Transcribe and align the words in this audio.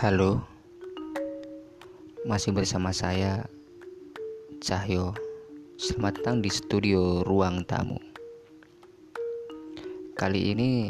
Halo, 0.00 0.40
masih 2.24 2.56
bersama 2.56 2.88
saya 2.88 3.44
Cahyo. 4.64 5.12
Selamat 5.76 6.16
datang 6.16 6.40
di 6.40 6.48
studio 6.48 7.20
Ruang 7.20 7.68
Tamu. 7.68 8.00
Kali 10.16 10.56
ini 10.56 10.88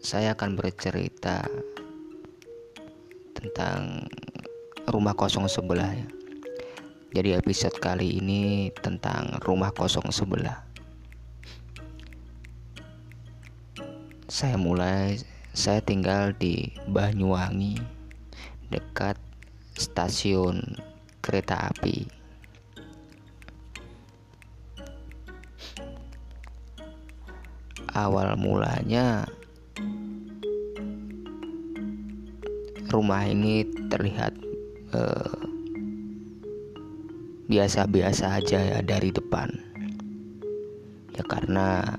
saya 0.00 0.32
akan 0.32 0.56
bercerita 0.56 1.44
tentang 3.36 4.08
rumah 4.88 5.12
kosong 5.12 5.52
sebelah 5.52 6.00
ya. 6.00 6.08
Jadi 7.12 7.36
episode 7.36 7.76
kali 7.76 8.24
ini 8.24 8.72
tentang 8.80 9.36
rumah 9.44 9.68
kosong 9.76 10.08
sebelah. 10.08 10.64
Saya 14.32 14.56
mulai 14.56 15.36
saya 15.58 15.82
tinggal 15.82 16.30
di 16.38 16.70
Banyuwangi 16.86 17.82
dekat 18.70 19.18
stasiun 19.74 20.62
kereta 21.18 21.74
api. 21.74 22.06
Awal 27.90 28.38
mulanya 28.38 29.26
rumah 32.94 33.26
ini 33.26 33.66
terlihat 33.90 34.38
eh, 34.94 35.38
biasa-biasa 37.50 38.38
aja 38.38 38.62
ya 38.62 38.78
dari 38.86 39.10
depan. 39.10 39.50
Ya 41.18 41.26
karena 41.26 41.98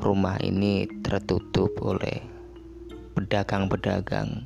rumah 0.00 0.40
ini 0.40 0.88
tertutup 1.04 1.76
oleh 1.84 2.31
pedagang-pedagang 3.32 4.44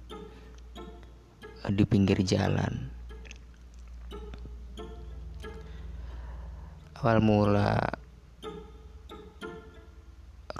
di 1.74 1.82
pinggir 1.82 2.22
jalan. 2.22 2.86
Awal 7.02 7.18
mula 7.18 7.82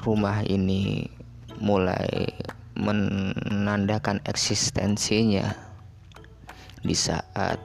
rumah 0.02 0.42
ini 0.42 1.06
mulai 1.62 2.26
menandakan 2.74 4.18
eksistensinya 4.26 5.46
di 6.82 6.98
saat 6.98 7.62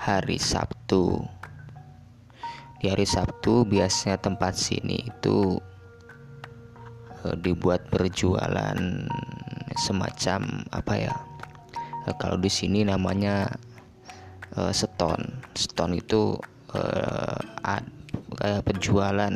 hari 0.00 0.40
Sabtu. 0.40 1.20
Di 2.80 2.88
hari 2.88 3.04
Sabtu 3.04 3.68
biasanya 3.68 4.16
tempat 4.16 4.56
sini 4.56 5.04
itu 5.04 5.60
Eh, 5.60 5.69
dibuat 7.40 7.86
berjualan 7.92 8.78
semacam 9.76 10.64
apa 10.72 10.94
ya? 10.96 11.14
Uh, 12.08 12.16
kalau 12.16 12.40
di 12.40 12.48
sini 12.48 12.84
namanya 12.84 13.48
uh, 14.56 14.72
seton. 14.72 15.40
Seton 15.54 15.96
itu 15.96 16.38
kayak 16.70 18.62
penjualan 18.62 19.34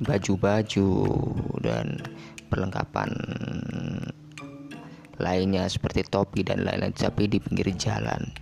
baju-baju 0.00 0.88
dan 1.60 2.00
perlengkapan 2.48 3.12
lainnya 5.20 5.68
seperti 5.68 6.02
topi 6.08 6.40
dan 6.40 6.64
lain-lain 6.64 6.96
tapi 6.96 7.28
di 7.28 7.38
pinggir 7.38 7.68
jalan. 7.76 8.32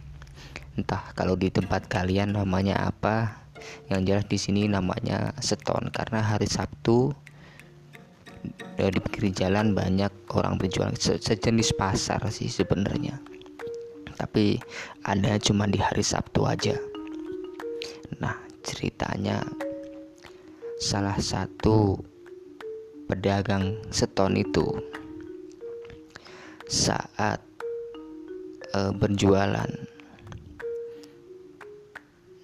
Entah 0.79 1.11
kalau 1.19 1.35
di 1.35 1.51
tempat 1.51 1.91
kalian 1.91 2.39
namanya 2.39 2.87
apa 2.87 3.48
yang 3.89 4.05
jelas 4.05 4.27
di 4.29 4.39
sini 4.41 4.69
namanya 4.69 5.33
seton 5.41 5.89
karena 5.91 6.21
hari 6.21 6.47
Sabtu 6.47 7.13
di 8.79 8.99
pinggir 9.03 9.35
jalan 9.35 9.75
banyak 9.75 10.11
orang 10.35 10.57
berjualan. 10.57 10.95
Se 10.95 11.19
sejenis 11.19 11.75
pasar 11.75 12.23
sih 12.31 12.47
sebenarnya. 12.47 13.19
Tapi 14.15 14.59
ada 15.07 15.39
cuma 15.43 15.67
di 15.67 15.79
hari 15.83 16.03
Sabtu 16.03 16.47
aja. 16.47 16.79
Nah 18.23 18.35
ceritanya 18.63 19.43
salah 20.79 21.19
satu 21.19 21.99
pedagang 23.11 23.81
seton 23.91 24.39
itu 24.39 24.69
saat 26.69 27.41
uh, 28.77 28.93
berjualan 28.93 29.88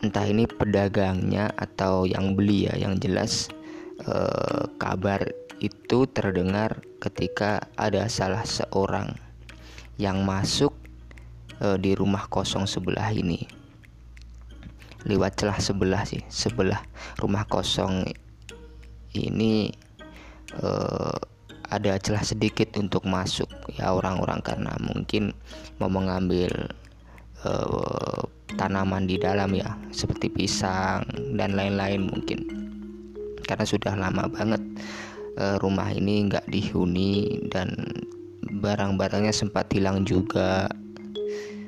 entah 0.05 0.29
ini 0.29 0.45
pedagangnya 0.45 1.49
atau 1.57 2.05
yang 2.05 2.37
beli 2.37 2.69
ya 2.69 2.77
yang 2.77 3.01
jelas 3.01 3.49
eh, 4.05 4.69
kabar 4.77 5.25
itu 5.65 6.05
terdengar 6.13 6.85
ketika 7.01 7.65
ada 7.81 8.05
salah 8.13 8.45
seorang 8.45 9.17
yang 9.97 10.21
masuk 10.29 10.77
eh, 11.65 11.81
di 11.81 11.97
rumah 11.97 12.29
kosong 12.29 12.69
sebelah 12.69 13.09
ini. 13.17 13.49
Lewat 15.09 15.41
celah 15.41 15.61
sebelah 15.61 16.05
sih 16.05 16.21
sebelah 16.29 16.85
rumah 17.17 17.49
kosong 17.49 18.05
ini 19.17 19.73
eh, 20.53 21.19
ada 21.73 21.97
celah 21.97 22.21
sedikit 22.21 22.77
untuk 22.77 23.09
masuk 23.09 23.49
ya 23.73 23.97
orang-orang 23.97 24.45
karena 24.45 24.77
mungkin 24.85 25.33
mau 25.81 25.89
mengambil 25.89 26.53
uh, 27.45 28.24
tanaman 28.55 29.07
di 29.07 29.19
dalam 29.19 29.51
ya 29.55 29.77
seperti 29.91 30.31
pisang 30.31 31.05
dan 31.35 31.55
lain-lain 31.59 32.07
mungkin. 32.09 32.41
Karena 33.45 33.67
sudah 33.69 33.93
lama 33.93 34.25
banget 34.31 34.63
uh, 35.37 35.59
rumah 35.61 35.91
ini 35.93 36.31
nggak 36.31 36.49
dihuni 36.49 37.45
dan 37.53 37.75
barang-barangnya 38.65 39.33
sempat 39.35 39.69
hilang 39.75 40.07
juga. 40.09 40.71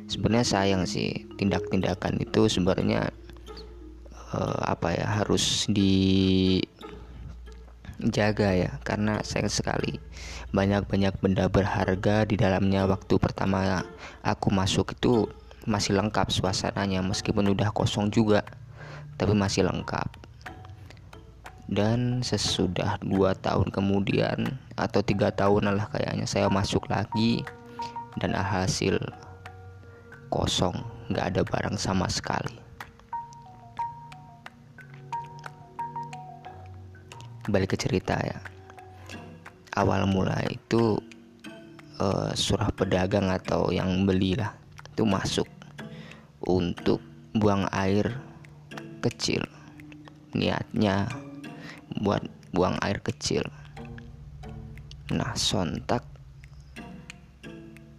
Sebenarnya 0.07 0.47
sayang 0.47 0.87
sih 0.87 1.27
tindak-tindakan 1.35 2.23
itu 2.23 2.47
sebenarnya 2.47 3.11
uh, 4.33 4.61
apa 4.71 4.95
ya 4.95 5.21
harus 5.21 5.67
dijaga 5.69 6.17
ya. 8.55 8.79
Karena 8.87 9.21
sayang 9.27 9.51
sekali 9.51 9.99
banyak-banyak 10.55 11.19
benda 11.21 11.51
berharga 11.51 12.25
di 12.25 12.39
dalamnya. 12.39 12.87
Waktu 12.87 13.19
pertama 13.19 13.83
aku 14.23 14.49
masuk 14.55 14.95
itu 14.95 15.27
masih 15.67 15.99
lengkap 15.99 16.31
suasananya 16.31 17.03
meskipun 17.03 17.51
udah 17.51 17.75
kosong 17.75 18.09
juga 18.09 18.47
tapi 19.19 19.35
masih 19.35 19.67
lengkap. 19.67 20.07
Dan 21.67 22.23
sesudah 22.23 23.03
dua 23.03 23.35
tahun 23.35 23.75
kemudian 23.75 24.55
atau 24.79 25.03
tiga 25.03 25.35
tahun 25.35 25.75
lah 25.75 25.91
kayaknya 25.91 26.23
saya 26.23 26.47
masuk 26.47 26.87
lagi 26.87 27.43
dan 28.23 28.39
hasil 28.39 29.03
kosong 30.31 30.79
nggak 31.11 31.35
ada 31.35 31.43
barang 31.43 31.75
sama 31.75 32.07
sekali. 32.07 32.55
Balik 37.51 37.75
ke 37.75 37.77
cerita 37.79 38.15
ya. 38.23 38.39
Awal 39.75 40.07
mula 40.07 40.39
itu 40.47 41.03
uh, 41.99 42.31
surah 42.31 42.71
pedagang 42.75 43.27
atau 43.29 43.75
yang 43.75 44.07
belilah 44.07 44.55
itu 44.95 45.03
masuk 45.05 45.56
untuk 46.47 47.03
buang 47.35 47.67
air 47.75 48.17
kecil. 49.03 49.43
Niatnya 50.33 51.11
buat 52.01 52.25
buang 52.55 52.79
air 52.81 53.03
kecil. 53.03 53.45
Nah 55.13 55.35
sontak. 55.35 56.07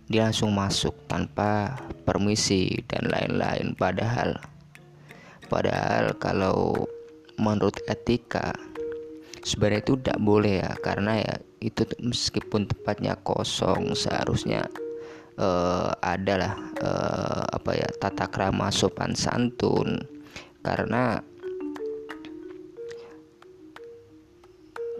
Dia 0.07 0.31
langsung 0.31 0.56
masuk 0.56 0.96
tanpa 1.12 1.75
permisi 2.07 2.80
dan 2.88 3.12
lain-lain. 3.12 3.75
Padahal 3.75 4.39
padahal 5.51 6.16
kalau 6.16 6.88
menurut 7.36 7.75
etika 7.92 8.56
sebenarnya 9.44 9.83
itu 9.83 9.94
tidak 10.00 10.19
boleh 10.24 10.63
ya. 10.63 10.71
Karena 10.80 11.19
ya 11.19 11.36
itu 11.60 11.83
meskipun 12.00 12.71
tempatnya 12.71 13.19
kosong 13.19 13.92
seharusnya 13.92 14.63
uh, 15.38 15.94
adalah 16.01 16.57
uh, 16.81 17.45
apa 17.54 17.72
ya 17.78 17.89
tata 18.01 18.28
krama 18.28 18.74
sopan 18.74 19.13
santun. 19.13 20.01
Karena 20.66 21.22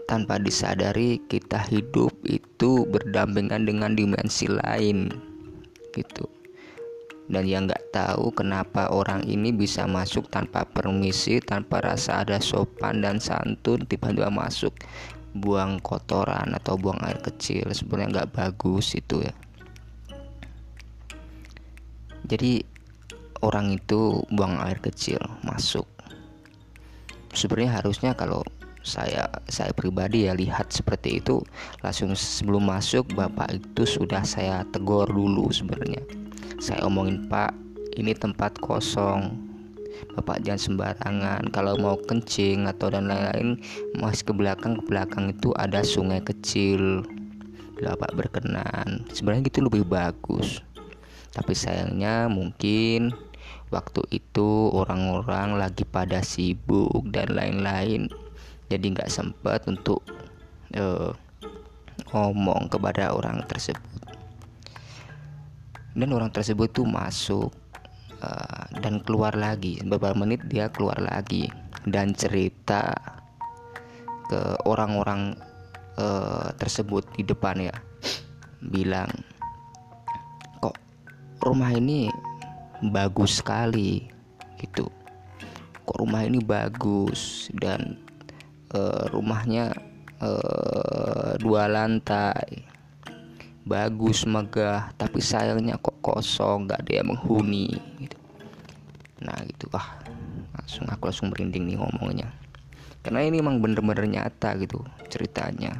tanpa 0.08 0.40
disadari 0.40 1.20
kita 1.28 1.60
hidup 1.68 2.16
itu 2.24 2.88
berdampingan 2.88 3.68
dengan 3.68 3.92
dimensi 3.92 4.48
lain 4.48 5.12
gitu. 5.92 6.24
Dan 7.28 7.44
yang 7.44 7.68
nggak 7.68 7.92
tahu 7.92 8.32
kenapa 8.32 8.88
orang 8.88 9.20
ini 9.28 9.52
bisa 9.52 9.84
masuk 9.84 10.32
tanpa 10.32 10.64
permisi 10.64 11.44
tanpa 11.44 11.84
rasa 11.84 12.24
ada 12.24 12.40
sopan 12.40 13.04
dan 13.04 13.20
santun 13.20 13.84
tiba-tiba 13.84 14.32
masuk 14.32 14.72
buang 15.36 15.76
kotoran 15.84 16.56
atau 16.56 16.80
buang 16.80 16.96
air 17.04 17.20
kecil 17.20 17.68
sebenarnya 17.68 18.24
nggak 18.24 18.32
bagus 18.32 18.96
itu 18.96 19.20
ya 19.20 19.36
jadi 22.28 22.60
orang 23.40 23.80
itu 23.80 24.20
buang 24.28 24.60
air 24.60 24.76
kecil 24.84 25.18
masuk. 25.40 25.88
Sebenarnya 27.32 27.80
harusnya 27.80 28.12
kalau 28.12 28.44
saya 28.84 29.28
saya 29.48 29.72
pribadi 29.72 30.28
ya 30.28 30.32
lihat 30.32 30.72
seperti 30.72 31.20
itu 31.20 31.44
langsung 31.84 32.16
sebelum 32.16 32.72
masuk 32.72 33.04
bapak 33.12 33.60
itu 33.60 33.84
sudah 33.84 34.24
saya 34.24 34.64
tegur 34.72 35.08
dulu 35.08 35.48
sebenarnya. 35.48 36.04
Saya 36.60 36.84
omongin 36.84 37.28
pak 37.32 37.56
ini 37.96 38.12
tempat 38.12 38.60
kosong. 38.60 39.48
Bapak 40.14 40.46
jangan 40.46 40.62
sembarangan. 40.62 41.42
Kalau 41.50 41.74
mau 41.80 41.96
kencing 41.98 42.70
atau 42.70 42.92
dan 42.92 43.10
lain-lain 43.10 43.58
masih 43.98 44.30
ke 44.30 44.32
belakang 44.36 44.78
ke 44.78 44.82
belakang 44.86 45.34
itu 45.34 45.50
ada 45.58 45.82
sungai 45.82 46.22
kecil. 46.22 47.02
Bapak 47.78 48.14
berkenan. 48.14 49.06
Sebenarnya 49.10 49.46
gitu 49.46 49.66
lebih 49.66 49.86
bagus 49.86 50.62
tapi 51.32 51.52
sayangnya 51.52 52.26
mungkin 52.26 53.12
waktu 53.68 54.00
itu 54.12 54.72
orang-orang 54.72 55.60
lagi 55.60 55.84
pada 55.84 56.24
sibuk 56.24 57.04
dan 57.12 57.36
lain-lain. 57.36 58.08
Jadi 58.68 58.84
nggak 58.92 59.12
sempat 59.12 59.64
untuk 59.68 60.04
uh, 60.76 61.12
ngomong 62.12 62.68
kepada 62.68 63.12
orang 63.12 63.44
tersebut. 63.48 64.04
Dan 65.96 66.14
orang 66.14 66.30
tersebut 66.30 66.68
tuh 66.72 66.86
masuk 66.86 67.50
uh, 68.20 68.64
dan 68.84 69.00
keluar 69.04 69.32
lagi. 69.36 69.80
Beberapa 69.80 70.16
menit 70.16 70.44
dia 70.48 70.68
keluar 70.68 71.00
lagi 71.00 71.48
dan 71.88 72.12
cerita 72.12 72.92
ke 74.28 74.40
orang-orang 74.68 75.32
uh, 75.96 76.52
tersebut 76.60 77.08
di 77.16 77.24
depan 77.24 77.56
ya 77.72 77.76
bilang 78.60 79.08
rumah 81.48 81.72
ini 81.72 82.12
bagus 82.84 83.40
sekali 83.40 84.04
gitu. 84.60 84.84
Kok 85.88 86.04
rumah 86.04 86.28
ini 86.28 86.44
bagus 86.44 87.48
dan 87.56 87.96
uh, 88.76 89.08
rumahnya 89.08 89.72
uh, 90.20 91.40
dua 91.40 91.64
lantai. 91.72 92.68
Bagus 93.68 94.24
megah 94.24 94.92
tapi 94.96 95.20
sayangnya 95.20 95.76
kok 95.80 96.00
kosong 96.00 96.68
nggak 96.68 96.84
ada 96.84 96.92
yang 97.00 97.08
menghuni 97.16 97.76
gitu. 98.00 98.18
Nah 99.24 99.40
gitu 99.48 99.68
ah 99.72 99.96
langsung 100.56 100.84
aku 100.88 101.08
langsung 101.08 101.28
merinding 101.32 101.64
nih 101.64 101.76
ngomongnya. 101.80 102.28
Karena 103.00 103.24
ini 103.24 103.40
emang 103.40 103.60
bener-bener 103.64 104.04
nyata 104.04 104.52
gitu 104.60 104.84
ceritanya. 105.08 105.72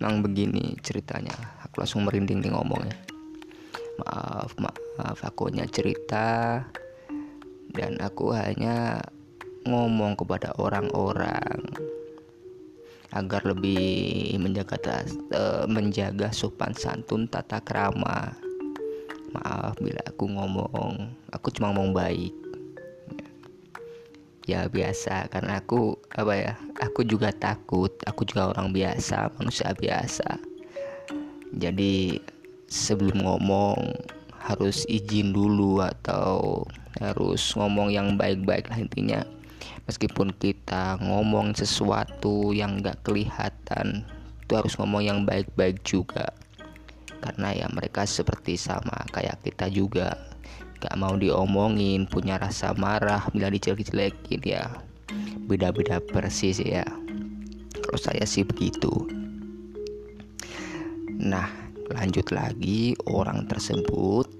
Emang 0.00 0.24
begini 0.24 0.76
ceritanya. 0.80 1.32
Aku 1.64 1.84
langsung 1.84 2.08
merinding 2.08 2.40
nih 2.40 2.52
ngomongnya 2.56 3.09
maaf 4.00 4.56
maaf. 4.56 5.18
Aku 5.22 5.52
hanya 5.52 5.68
cerita. 5.68 6.64
Dan 7.70 8.00
aku 8.02 8.34
hanya 8.34 8.98
ngomong 9.68 10.18
kepada 10.18 10.56
orang-orang. 10.58 11.60
Agar 13.10 13.42
lebih 13.42 14.38
menjaga 14.38 14.78
tas, 14.78 15.18
uh, 15.34 15.66
menjaga 15.66 16.30
sopan 16.30 16.74
santun 16.74 17.26
tata 17.26 17.58
krama. 17.60 18.34
Maaf 19.34 19.78
bila 19.78 20.02
aku 20.06 20.30
ngomong. 20.30 21.10
Aku 21.34 21.50
cuma 21.54 21.74
ngomong 21.74 21.94
baik. 21.94 22.34
Ya 24.46 24.66
biasa. 24.66 25.30
Karena 25.30 25.62
aku 25.62 25.98
apa 26.14 26.32
ya 26.34 26.52
aku 26.82 27.06
juga 27.06 27.30
takut. 27.34 27.90
Aku 28.06 28.26
juga 28.26 28.50
orang 28.50 28.74
biasa 28.74 29.30
manusia 29.38 29.74
biasa. 29.74 30.50
Jadi 31.50 32.22
sebelum 32.70 33.26
ngomong 33.26 33.98
harus 34.38 34.86
izin 34.88 35.34
dulu 35.34 35.82
atau 35.82 36.64
harus 37.02 37.42
ngomong 37.58 37.92
yang 37.92 38.14
baik-baik 38.14 38.70
lah 38.70 38.78
intinya. 38.78 39.20
Meskipun 39.84 40.30
kita 40.38 41.02
ngomong 41.02 41.52
sesuatu 41.58 42.54
yang 42.54 42.78
gak 42.78 43.02
kelihatan 43.02 44.06
itu 44.46 44.52
harus 44.54 44.78
ngomong 44.78 45.02
yang 45.02 45.18
baik-baik 45.26 45.82
juga. 45.82 46.30
Karena 47.20 47.52
ya 47.52 47.66
mereka 47.68 48.06
seperti 48.06 48.54
sama 48.54 49.04
kayak 49.12 49.42
kita 49.44 49.66
juga. 49.68 50.16
Gak 50.80 50.96
mau 50.96 51.12
diomongin 51.18 52.08
punya 52.08 52.40
rasa 52.40 52.72
marah 52.72 53.28
bila 53.34 53.52
dijelek-jelekin 53.52 54.40
ya. 54.46 54.70
Beda-beda 55.44 56.00
persis 56.00 56.62
ya. 56.62 56.86
Kalau 57.82 57.98
saya 58.00 58.24
sih 58.24 58.46
begitu. 58.46 58.90
Nah 61.20 61.59
lanjut 61.90 62.30
lagi 62.30 62.94
orang 63.10 63.50
tersebut 63.50 64.30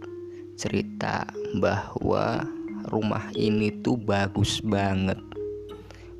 cerita 0.55 1.27
bahwa 1.59 2.47
rumah 2.87 3.27
ini 3.35 3.75
tuh 3.83 3.99
bagus 3.99 4.63
banget. 4.63 5.19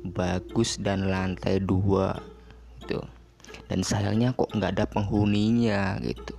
Bagus 0.01 0.81
dan 0.81 1.07
lantai 1.07 1.61
dua 1.61 2.19
gitu. 2.81 2.99
Dan 3.71 3.85
sayangnya 3.85 4.35
kok 4.35 4.51
nggak 4.51 4.75
ada 4.75 4.85
penghuninya 4.89 6.01
gitu. 6.03 6.35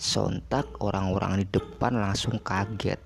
Sontak 0.00 0.64
orang-orang 0.80 1.44
di 1.44 1.46
depan 1.50 2.00
langsung 2.00 2.40
kaget. 2.40 3.02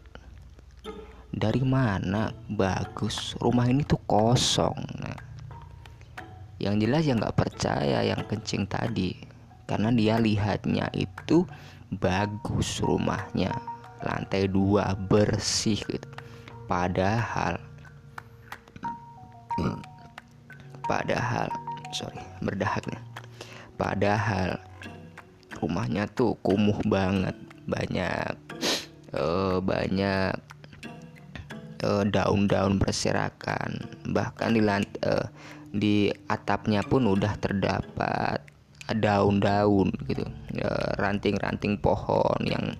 Dari 1.34 1.66
mana? 1.66 2.30
Bagus 2.46 3.34
rumah 3.42 3.66
ini 3.66 3.82
tuh 3.82 3.98
kosong 4.06 4.78
yang 6.64 6.80
jelas 6.80 7.04
yang 7.04 7.20
nggak 7.20 7.36
percaya 7.36 8.00
yang 8.00 8.24
kencing 8.24 8.64
tadi. 8.64 9.12
Karena 9.68 9.92
dia 9.92 10.16
lihatnya 10.16 10.88
itu 10.96 11.44
bagus 11.92 12.80
rumahnya. 12.80 13.52
Lantai 14.00 14.48
dua 14.48 14.96
bersih 14.96 15.76
gitu. 15.84 16.08
Padahal 16.64 17.60
hmm, 19.60 19.80
padahal 20.88 21.52
sorry 21.92 22.20
berdahaknya 22.40 23.00
padahal 23.74 24.58
rumahnya 25.58 26.06
tuh 26.10 26.38
kumuh 26.42 26.78
banget. 26.86 27.34
Banyak 27.64 28.36
uh, 29.16 29.58
banyak 29.64 30.32
uh, 31.80 32.04
daun-daun 32.04 32.76
berserakan. 32.76 33.80
Bahkan 34.04 34.50
di 34.52 34.60
lant 34.60 34.88
uh, 35.06 35.26
di 35.74 36.06
atapnya 36.30 36.86
pun 36.86 37.10
udah 37.10 37.34
terdapat 37.42 38.38
daun-daun 38.94 39.90
gitu. 40.06 40.22
Ranting-ranting 41.02 41.82
pohon 41.82 42.38
yang 42.46 42.78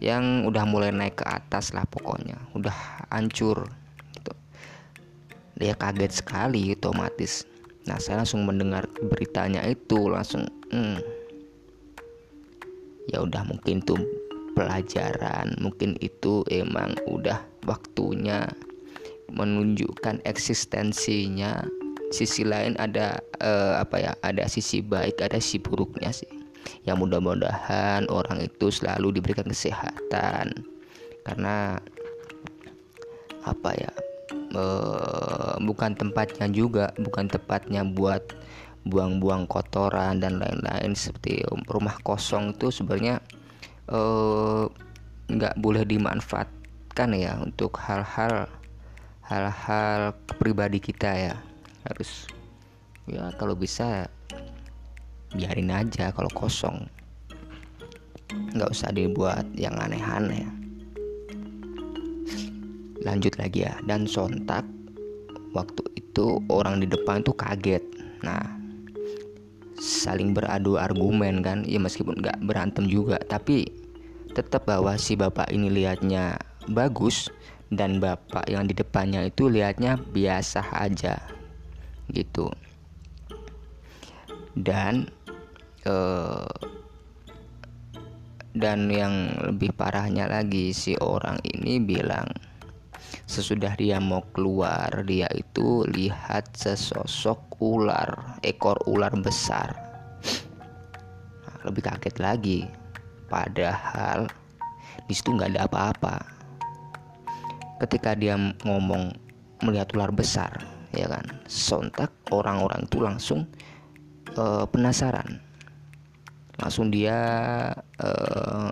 yang 0.00 0.48
udah 0.48 0.64
mulai 0.64 0.88
naik 0.88 1.20
ke 1.20 1.26
atas 1.28 1.76
lah 1.76 1.84
pokoknya. 1.84 2.40
Udah 2.56 2.72
hancur 3.12 3.68
gitu. 4.16 4.32
Dia 5.60 5.76
kaget 5.76 6.24
sekali 6.24 6.72
otomatis. 6.72 7.44
Nah 7.84 8.00
saya 8.00 8.24
langsung 8.24 8.48
mendengar 8.48 8.88
beritanya 9.12 9.60
itu 9.68 10.08
langsung 10.08 10.48
hmm, 10.72 10.96
ya 13.12 13.20
udah 13.20 13.44
mungkin 13.44 13.84
tuh 13.84 14.00
pelajaran 14.56 15.52
mungkin 15.60 15.98
itu 16.00 16.46
emang 16.48 16.96
udah 17.10 17.42
waktunya 17.68 18.48
menunjukkan 19.28 20.22
eksistensinya 20.24 21.66
sisi 22.14 22.46
lain 22.46 22.78
ada 22.78 23.18
uh, 23.42 23.82
apa 23.82 23.96
ya 23.98 24.12
ada 24.22 24.46
sisi 24.46 24.78
baik 24.78 25.18
ada 25.18 25.42
sisi 25.42 25.58
buruknya 25.58 26.14
sih. 26.14 26.30
Yang 26.86 26.96
mudah-mudahan 27.02 28.06
orang 28.06 28.46
itu 28.46 28.70
selalu 28.70 29.18
diberikan 29.18 29.50
kesehatan. 29.50 30.62
Karena 31.26 31.82
apa 33.44 33.70
ya 33.74 33.92
uh, 34.54 35.58
bukan 35.58 35.98
tempatnya 35.98 36.46
juga 36.48 36.94
bukan 36.96 37.26
tempatnya 37.28 37.82
buat 37.82 38.22
buang-buang 38.86 39.50
kotoran 39.50 40.22
dan 40.22 40.38
lain-lain. 40.38 40.94
Seperti 40.94 41.42
rumah 41.66 41.98
kosong 42.06 42.54
itu 42.54 42.70
sebenarnya 42.70 43.18
nggak 45.28 45.54
uh, 45.56 45.60
boleh 45.60 45.82
dimanfaatkan 45.82 47.10
ya 47.18 47.36
untuk 47.42 47.76
hal-hal 47.82 48.46
hal-hal 49.24 50.12
pribadi 50.36 50.78
kita 50.80 51.10
ya 51.16 51.36
harus 51.84 52.28
ya 53.04 53.28
kalau 53.36 53.52
bisa 53.52 54.08
biarin 55.34 55.70
aja 55.74 56.14
kalau 56.14 56.30
kosong. 56.32 56.88
Nggak 58.54 58.70
usah 58.70 58.90
dibuat 58.94 59.46
yang 59.54 59.76
aneh-aneh. 59.76 60.46
Lanjut 63.04 63.36
lagi 63.36 63.68
ya 63.68 63.76
dan 63.84 64.08
sontak 64.08 64.64
waktu 65.52 65.82
itu 65.98 66.40
orang 66.48 66.80
di 66.80 66.88
depan 66.88 67.20
tuh 67.20 67.36
kaget. 67.36 67.84
Nah 68.24 68.42
saling 69.84 70.32
beradu 70.32 70.80
argumen 70.80 71.44
kan 71.44 71.66
ya 71.68 71.76
meskipun 71.76 72.16
nggak 72.22 72.40
berantem 72.46 72.88
juga 72.88 73.20
tapi 73.28 73.68
tetap 74.32 74.64
bahwa 74.64 74.96
si 74.96 75.12
bapak 75.14 75.52
ini 75.52 75.68
lihatnya 75.68 76.40
bagus 76.72 77.28
dan 77.68 78.00
bapak 78.00 78.48
yang 78.48 78.64
di 78.64 78.72
depannya 78.72 79.28
itu 79.28 79.50
lihatnya 79.50 79.98
biasa 79.98 80.64
aja 80.72 81.33
gitu. 82.12 82.50
Dan 84.54 85.08
uh, 85.88 86.48
dan 88.54 88.86
yang 88.86 89.34
lebih 89.50 89.74
parahnya 89.74 90.30
lagi 90.30 90.70
si 90.70 90.94
orang 91.02 91.42
ini 91.42 91.82
bilang 91.82 92.30
sesudah 93.26 93.74
dia 93.74 93.98
mau 93.98 94.22
keluar 94.30 95.02
dia 95.02 95.26
itu 95.34 95.82
lihat 95.90 96.54
sesosok 96.54 97.58
ular 97.58 98.38
ekor 98.46 98.78
ular 98.86 99.10
besar. 99.18 99.74
Nah, 101.42 101.58
lebih 101.66 101.82
kaget 101.82 102.16
lagi. 102.22 102.60
Padahal 103.26 104.30
di 105.10 105.12
situ 105.16 105.34
nggak 105.34 105.58
ada 105.58 105.66
apa-apa. 105.66 106.16
Ketika 107.82 108.14
dia 108.14 108.38
ngomong 108.38 109.10
melihat 109.66 109.90
ular 109.98 110.14
besar 110.14 110.73
ya 110.94 111.10
kan? 111.10 111.26
Sontak 111.50 112.10
orang-orang 112.30 112.86
itu 112.86 112.98
langsung 113.02 113.50
uh, 114.38 114.64
penasaran. 114.70 115.42
Langsung 116.58 116.94
dia 116.94 117.18
uh, 117.98 118.70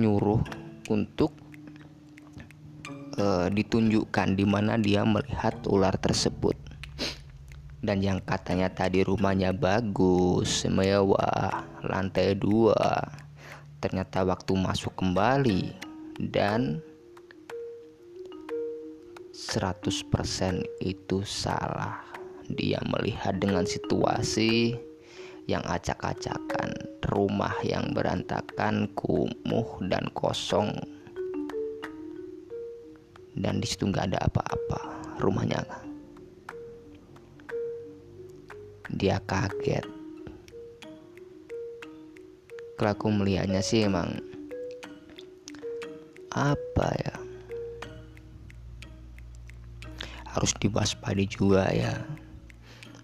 nyuruh 0.00 0.40
untuk 0.88 1.36
uh, 3.20 3.52
ditunjukkan 3.52 4.34
di 4.34 4.44
mana 4.48 4.80
dia 4.80 5.04
melihat 5.04 5.60
ular 5.68 5.94
tersebut. 6.00 6.56
Dan 7.80 8.04
yang 8.04 8.20
katanya 8.20 8.68
tadi 8.68 9.00
rumahnya 9.00 9.56
bagus, 9.56 10.68
mewah, 10.68 11.64
lantai 11.80 12.36
dua, 12.36 13.08
ternyata 13.80 14.20
waktu 14.20 14.52
masuk 14.52 14.92
kembali. 15.00 15.72
Dan 16.20 16.84
100% 19.40 20.84
itu 20.84 21.24
salah. 21.24 22.04
Dia 22.52 22.76
melihat 22.84 23.40
dengan 23.40 23.64
situasi 23.64 24.76
yang 25.48 25.64
acak-acakan, 25.64 26.76
rumah 27.08 27.56
yang 27.64 27.96
berantakan, 27.96 28.92
kumuh 28.92 29.80
dan 29.88 30.12
kosong. 30.12 30.76
Dan 33.32 33.64
di 33.64 33.66
situ 33.66 33.88
nggak 33.88 34.12
ada 34.12 34.28
apa-apa 34.28 34.80
rumahnya 35.24 35.64
dia 38.92 39.22
kaget. 39.24 39.86
Kalau 42.76 42.92
aku 42.92 43.08
melihatnya 43.08 43.64
sih 43.64 43.88
emang 43.88 44.20
apa 46.30 46.88
ya 47.00 47.09
harus 50.40 50.56
diwaspadi 50.56 51.28
juga 51.28 51.68
ya. 51.68 52.00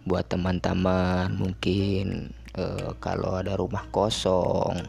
Buat 0.09 0.33
teman-teman 0.33 1.37
mungkin 1.37 2.33
uh, 2.57 2.97
kalau 2.97 3.37
ada 3.37 3.61
rumah 3.61 3.85
kosong 3.93 4.81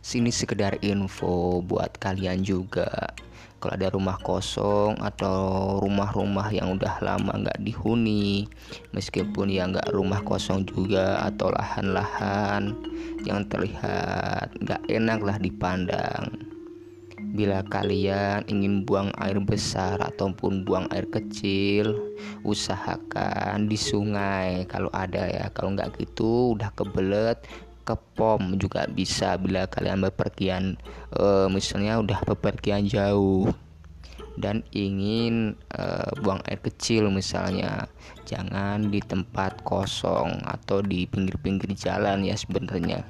sini 0.00 0.32
sekedar 0.32 0.80
info 0.80 1.60
buat 1.60 2.00
kalian 2.00 2.40
juga. 2.40 3.12
Kalau 3.60 3.76
ada 3.76 3.92
rumah 3.92 4.16
kosong 4.24 4.96
atau 5.04 5.76
rumah-rumah 5.84 6.48
yang 6.48 6.80
udah 6.80 6.96
lama 7.04 7.44
nggak 7.44 7.60
dihuni 7.60 8.48
meskipun 8.96 9.52
ya 9.52 9.68
nggak 9.68 9.92
rumah 9.92 10.24
kosong 10.24 10.64
juga 10.64 11.20
atau 11.28 11.52
lahan-lahan 11.52 12.72
yang 13.28 13.44
terlihat 13.52 14.48
nggak 14.64 14.80
enak 14.88 15.20
lah 15.20 15.36
dipandang 15.36 16.55
bila 17.36 17.60
kalian 17.68 18.48
ingin 18.48 18.88
buang 18.88 19.12
air 19.20 19.36
besar 19.36 20.00
ataupun 20.00 20.64
buang 20.64 20.88
air 20.88 21.04
kecil 21.12 21.92
usahakan 22.42 23.68
di 23.68 23.76
sungai. 23.76 24.64
Kalau 24.64 24.88
ada 24.96 25.28
ya 25.28 25.52
kalau 25.52 25.76
nggak 25.76 26.00
gitu 26.00 26.56
udah 26.56 26.72
kebelet 26.72 27.44
ke 27.86 27.94
pom 28.18 28.58
juga 28.58 28.88
bisa 28.90 29.38
bila 29.38 29.68
kalian 29.70 30.02
bepergian 30.02 30.74
uh, 31.14 31.46
misalnya 31.46 32.02
udah 32.02 32.18
bepergian 32.26 32.82
jauh 32.90 33.46
dan 34.40 34.66
ingin 34.74 35.54
uh, 35.76 36.10
buang 36.24 36.40
air 36.48 36.60
kecil 36.64 37.12
misalnya. 37.12 37.88
Jangan 38.26 38.90
di 38.90 38.98
tempat 38.98 39.62
kosong 39.62 40.42
atau 40.42 40.82
di 40.82 41.06
pinggir-pinggir 41.06 41.72
jalan 41.78 42.26
ya 42.26 42.34
sebenarnya. 42.34 43.06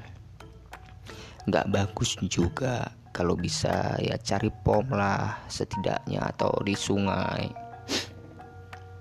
Nggak 1.46 1.70
bagus 1.70 2.18
juga 2.26 2.90
kalau 3.16 3.32
bisa 3.32 3.96
ya 3.96 4.20
cari 4.20 4.52
pom 4.52 4.92
lah 4.92 5.40
setidaknya 5.48 6.20
atau 6.36 6.52
di 6.60 6.76
sungai. 6.76 7.48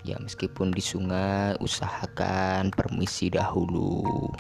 Ya 0.07 0.15
meskipun 0.23 0.71
di 0.71 0.79
sungai 0.79 1.59
usahakan 1.59 2.71
permisi 2.71 3.27
dahulu. 3.27 4.31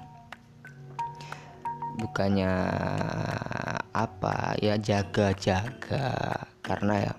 Bukannya 1.99 2.55
apa? 3.91 4.55
Ya 4.63 4.79
jaga-jaga. 4.79 6.47
Karena 6.63 7.11
ya 7.11 7.13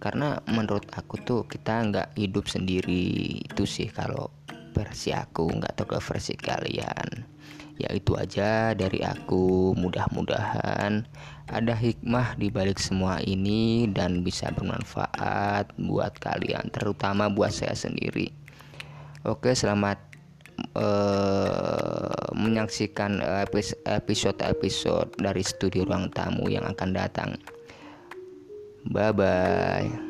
karena 0.00 0.40
menurut 0.48 0.88
aku 0.96 1.20
tuh 1.20 1.44
kita 1.44 1.84
nggak 1.92 2.08
hidup 2.16 2.48
sendiri. 2.48 3.44
Itu 3.44 3.68
sih 3.68 3.92
kalau 3.92 4.32
versi 4.72 5.12
aku 5.12 5.44
nggak 5.60 5.76
tahu 5.76 5.92
ke 5.92 5.98
versi 6.00 6.32
kalian 6.40 7.29
ya 7.80 7.90
itu 7.96 8.12
aja 8.14 8.76
dari 8.76 9.00
aku 9.00 9.72
mudah-mudahan 9.74 11.08
ada 11.50 11.74
hikmah 11.74 12.36
di 12.36 12.52
balik 12.52 12.78
semua 12.78 13.18
ini 13.24 13.88
dan 13.90 14.20
bisa 14.20 14.52
bermanfaat 14.52 15.72
buat 15.80 16.12
kalian 16.20 16.68
terutama 16.70 17.32
buat 17.32 17.50
saya 17.50 17.72
sendiri 17.72 18.28
oke 19.24 19.50
selamat 19.56 20.10
uh, 20.76 22.30
menyaksikan 22.36 23.20
episode-episode 23.86 25.16
dari 25.16 25.42
studi 25.42 25.82
ruang 25.82 26.12
tamu 26.12 26.46
yang 26.50 26.66
akan 26.68 26.90
datang. 26.92 27.30
Bye 28.88 29.12
bye. 29.12 30.09